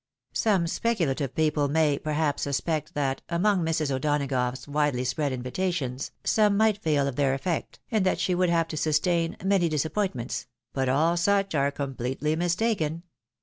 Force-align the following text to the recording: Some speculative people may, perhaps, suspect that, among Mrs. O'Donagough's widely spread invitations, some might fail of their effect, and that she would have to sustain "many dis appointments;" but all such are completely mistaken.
Some 0.33 0.65
speculative 0.65 1.35
people 1.35 1.67
may, 1.67 1.99
perhaps, 1.99 2.41
suspect 2.41 2.95
that, 2.95 3.21
among 3.29 3.63
Mrs. 3.63 3.91
O'Donagough's 3.91 4.67
widely 4.67 5.03
spread 5.03 5.31
invitations, 5.31 6.09
some 6.23 6.57
might 6.57 6.79
fail 6.81 7.05
of 7.07 7.17
their 7.17 7.35
effect, 7.35 7.79
and 7.91 8.03
that 8.03 8.19
she 8.19 8.33
would 8.33 8.49
have 8.49 8.67
to 8.69 8.77
sustain 8.77 9.37
"many 9.45 9.69
dis 9.69 9.85
appointments;" 9.85 10.47
but 10.73 10.89
all 10.89 11.17
such 11.17 11.53
are 11.53 11.69
completely 11.69 12.35
mistaken. 12.35 13.03